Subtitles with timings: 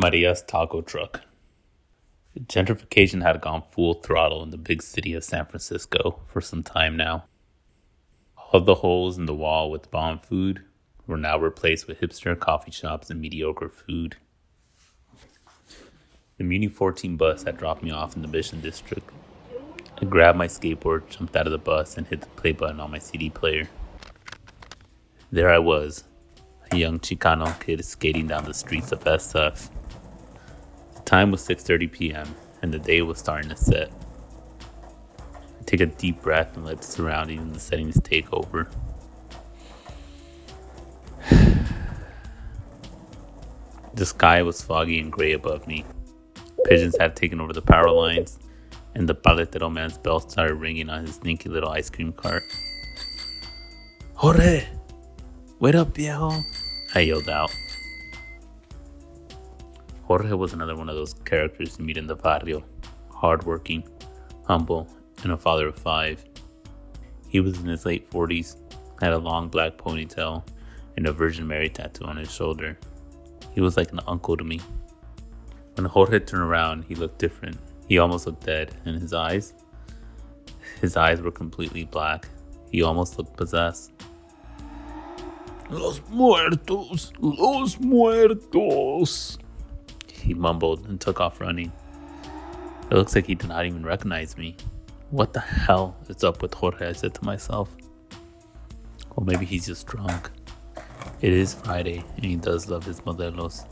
[0.00, 1.20] Maria's taco truck.
[2.46, 6.96] Gentrification had gone full throttle in the big city of San Francisco for some time
[6.96, 7.24] now.
[8.38, 10.62] All the holes in the wall with bomb food
[11.06, 14.16] were now replaced with hipster coffee shops and mediocre food.
[16.38, 19.06] The Muni 14 bus had dropped me off in the Mission District.
[20.00, 22.90] I grabbed my skateboard, jumped out of the bus, and hit the play button on
[22.90, 23.68] my CD player.
[25.30, 26.04] There I was,
[26.70, 29.68] a young Chicano kid skating down the streets of SF.
[31.10, 32.36] Time was 6:30 p.m.
[32.62, 33.90] and the day was starting to set.
[35.40, 38.70] I take a deep breath and let the surroundings and the settings take over.
[43.94, 45.84] the sky was foggy and gray above me.
[46.66, 48.38] Pigeons had taken over the power lines,
[48.94, 52.44] and the paletero man's bell started ringing on his sneaky little ice cream cart.
[54.14, 54.68] Jorge!
[55.58, 56.30] Wait up, viejo!
[56.94, 57.50] I yelled out.
[60.10, 62.64] Jorge was another one of those characters you meet in the barrio.
[63.14, 63.88] Hardworking,
[64.44, 64.88] humble,
[65.22, 66.24] and a father of five.
[67.28, 68.56] He was in his late 40s,
[69.00, 70.44] had a long black ponytail,
[70.96, 72.76] and a Virgin Mary tattoo on his shoulder.
[73.54, 74.60] He was like an uncle to me.
[75.76, 77.58] When Jorge turned around, he looked different.
[77.86, 79.54] He almost looked dead, and his eyes,
[80.80, 82.26] his eyes were completely black.
[82.72, 83.92] He almost looked possessed.
[85.70, 89.38] Los muertos, los muertos.
[90.30, 91.72] He mumbled and took off running.
[92.88, 94.56] It looks like he did not even recognize me.
[95.10, 96.90] What the hell is up with Jorge?
[96.90, 97.68] I said to myself.
[99.16, 100.30] Or maybe he's just drunk.
[101.20, 103.66] It is Friday, and he does love his modelos.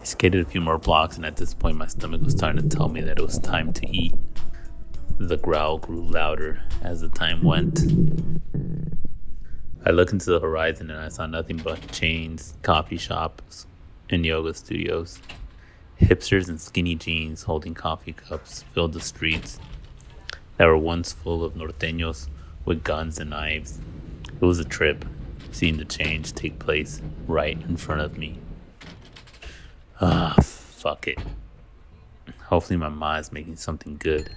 [0.00, 2.76] I skated a few more blocks, and at this point, my stomach was starting to
[2.76, 4.14] tell me that it was time to eat.
[5.18, 7.80] The growl grew louder as the time went.
[9.84, 13.66] I looked into the horizon and I saw nothing but chains, coffee shops,
[14.10, 15.20] and yoga studios.
[16.00, 19.58] Hipsters in skinny jeans holding coffee cups filled the streets
[20.56, 22.28] that were once full of norteños
[22.64, 23.80] with guns and knives.
[24.26, 25.04] It was a trip,
[25.50, 28.38] seeing the change take place right in front of me.
[30.00, 31.18] Ah, fuck it.
[32.44, 34.30] Hopefully, my mind's making something good.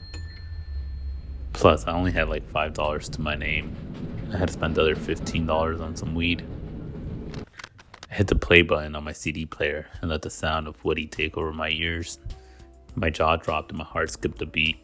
[1.53, 3.75] Plus, I only had like $5 to my name.
[4.33, 6.43] I had to spend the other $15 on some weed.
[8.11, 11.07] I hit the play button on my CD player and let the sound of Woody
[11.07, 12.19] take over my ears.
[12.93, 14.77] My jaw dropped and my heart skipped a beat.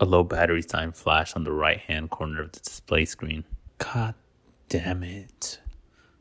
[0.00, 3.44] A low battery sign flashed on the right hand corner of the display screen.
[3.78, 4.14] God
[4.68, 5.60] damn it,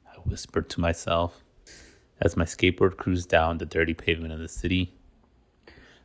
[0.08, 1.44] I whispered to myself
[2.22, 4.94] as my skateboard cruised down the dirty pavement of the city.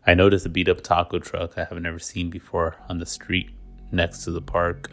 [0.07, 3.51] I noticed a beat up taco truck I have never seen before on the street
[3.93, 4.91] next to the park.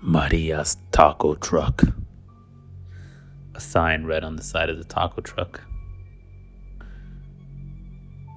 [0.00, 1.82] Maria's taco truck.
[3.60, 5.60] A sign read on the side of the taco truck.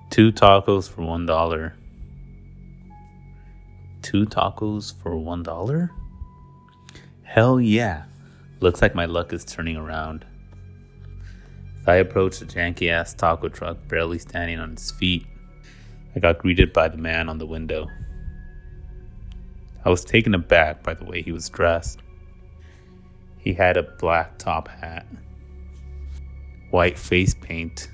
[0.09, 1.77] Two tacos for one dollar.
[4.01, 5.91] Two tacos for one dollar?
[7.23, 8.03] Hell yeah.
[8.59, 10.25] Looks like my luck is turning around.
[11.87, 15.25] I approached the janky ass taco truck, barely standing on its feet,
[16.17, 17.87] I got greeted by the man on the window.
[19.85, 22.02] I was taken aback by the way he was dressed.
[23.43, 25.05] He had a black top hat,
[26.69, 27.89] white face paint,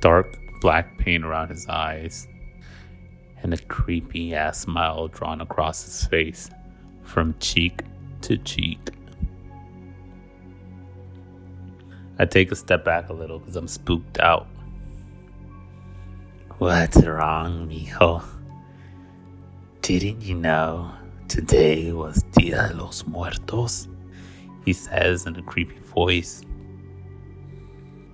[0.00, 2.26] dark black paint around his eyes,
[3.42, 6.48] and a creepy ass smile drawn across his face
[7.02, 7.82] from cheek
[8.22, 8.80] to cheek.
[12.18, 14.46] I take a step back a little because I'm spooked out.
[16.56, 18.24] What's wrong, mijo?
[19.82, 20.92] Didn't you know
[21.28, 23.86] today was Dia de los Muertos?
[24.64, 26.42] He says in a creepy voice.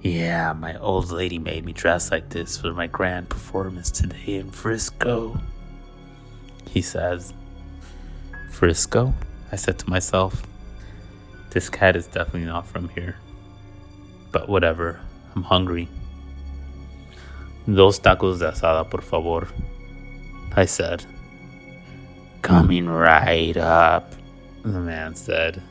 [0.03, 4.51] Yeah, my old lady made me dress like this for my grand performance today in
[4.51, 5.41] Frisco.
[6.69, 7.33] He says.
[8.51, 9.15] Frisco?
[9.51, 10.43] I said to myself.
[11.51, 13.17] This cat is definitely not from here.
[14.33, 15.01] But whatever,
[15.35, 15.89] I'm hungry.
[17.67, 19.49] Dos tacos de asada, por favor.
[20.55, 21.07] I said.
[22.43, 24.13] Coming right up,
[24.63, 25.63] the man said.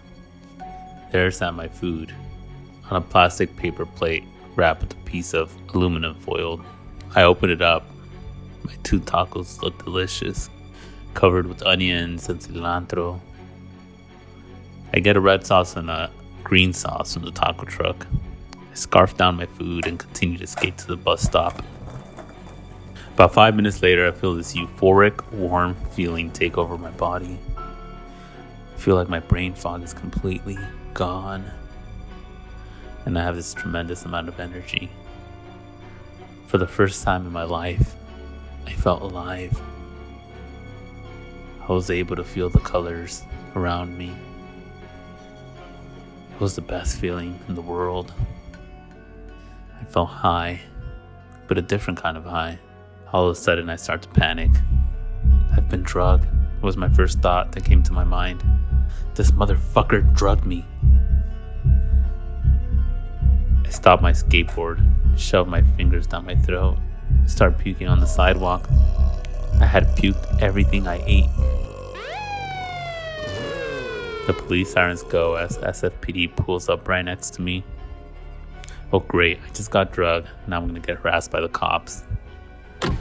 [1.14, 2.12] There sat my food
[2.90, 4.24] on a plastic paper plate
[4.56, 6.60] wrapped with a piece of aluminum foil.
[7.14, 7.86] I opened it up.
[8.64, 10.50] My two tacos looked delicious,
[11.14, 13.20] covered with onions and cilantro.
[14.92, 16.10] I get a red sauce and a
[16.44, 18.08] green sauce from the taco truck.
[18.56, 21.64] I scarf down my food and continue to skate to the bus stop.
[23.14, 27.38] About five minutes later, I feel this euphoric, warm feeling take over my body.
[28.84, 30.58] Feel like my brain fog is completely
[30.94, 31.50] gone.
[33.06, 34.92] and I have this tremendous amount of energy.
[36.48, 37.96] For the first time in my life,
[38.68, 39.58] I felt alive.
[41.62, 43.24] I was able to feel the colors
[43.56, 44.14] around me.
[46.34, 48.12] It was the best feeling in the world.
[49.80, 50.60] I felt high,
[51.48, 52.60] but a different kind of high.
[53.14, 54.52] All of a sudden, I start to panic.
[55.56, 56.28] I've been drugged,
[56.64, 58.42] was my first thought that came to my mind.
[59.16, 60.66] This motherfucker drugged me.
[63.66, 64.80] I stopped my skateboard,
[65.20, 66.78] shoved my fingers down my throat,
[67.28, 68.70] started puking on the sidewalk.
[69.60, 71.30] I had puked everything I ate.
[74.26, 77.66] The police sirens go as SFPD pulls up right next to me.
[78.94, 80.30] Oh, great, I just got drugged.
[80.48, 82.04] Now I'm gonna get harassed by the cops.
[82.80, 82.96] The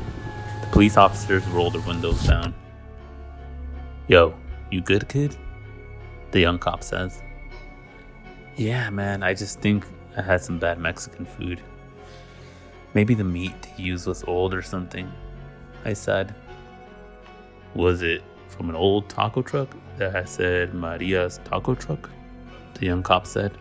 [0.73, 2.55] police officers roll their windows down.
[4.09, 4.35] Yo,
[4.71, 5.37] you good, kid?
[6.33, 7.23] The young cop says.
[8.57, 11.63] Yeah, man, I just think I had some bad Mexican food.
[12.95, 15.11] Maybe the meat they used was old or something,
[15.85, 16.35] I said.
[17.75, 22.11] Was it from an old taco truck that had said Maria's taco truck?
[22.75, 23.57] The young cop said.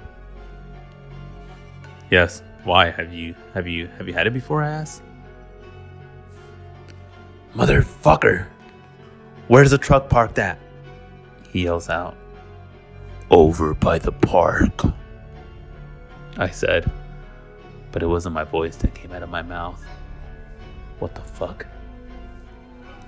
[2.09, 2.43] Yes.
[2.63, 4.61] Why have you have you have you had it before?
[4.63, 5.01] I asked.
[7.55, 8.47] Motherfucker!
[9.51, 10.57] Where's the truck parked at?
[11.49, 12.15] He yells out.
[13.29, 14.81] Over by the park.
[16.37, 16.89] I said,
[17.91, 19.83] but it wasn't my voice that came out of my mouth.
[20.99, 21.67] What the fuck?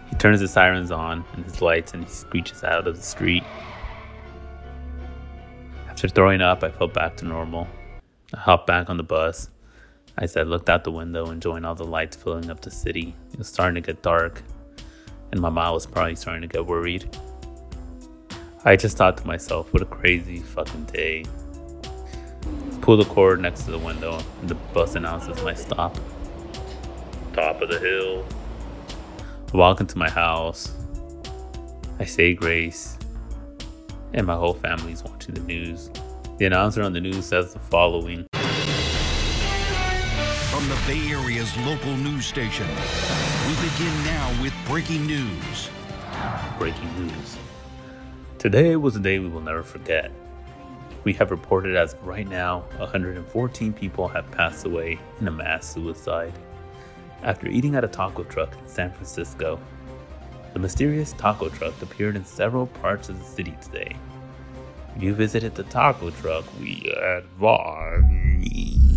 [0.09, 3.45] He turns the sirens on and his lights and he screeches out of the street.
[5.87, 7.69] After throwing up, I felt back to normal.
[8.33, 9.49] I hopped back on the bus.
[10.17, 13.15] I said, looked out the window, enjoying all the lights filling up the city.
[13.31, 14.43] It was starting to get dark,
[15.33, 17.09] and my mom was probably starting to get worried.
[18.65, 21.25] I just thought to myself, what a crazy fucking day.
[22.81, 25.97] Pull the cord next to the window, and the bus announces my stop.
[27.33, 28.23] Top of the hill.
[29.51, 30.71] I walk into my house.
[31.97, 32.99] I say grace,
[34.13, 35.89] and my whole family's watching the news.
[36.37, 38.27] The announcer on the news says the following
[40.63, 45.69] From the Bay Area's local news station, we begin now with breaking news.
[46.57, 47.37] breaking news.
[48.37, 50.09] Today was a day we will never forget.
[51.03, 55.67] We have reported as of right now 114 people have passed away in a mass
[55.67, 56.31] suicide
[57.23, 59.59] after eating at a taco truck in San Francisco.
[60.53, 63.97] The mysterious taco truck appeared in several parts of the city today.
[64.95, 68.92] If you visited the taco truck, we advise.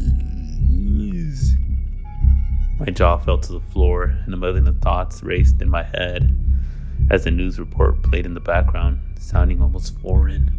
[2.79, 6.37] My jaw fell to the floor, and a million thoughts raced in my head
[7.11, 10.51] as the news report played in the background, sounding almost foreign.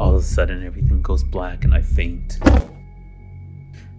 [0.00, 2.38] All of a sudden, everything goes black and I faint.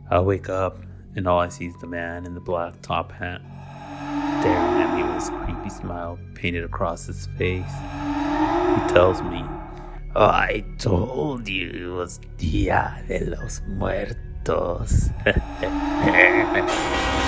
[0.10, 0.78] I wake up,
[1.16, 3.42] and all I see is the man in the black top hat,
[4.42, 7.64] staring at me with his creepy smile painted across his face.
[7.64, 9.42] He tells me,
[10.16, 15.12] oh, I told you it was Dia de los Muertos.
[16.56, 17.25] はい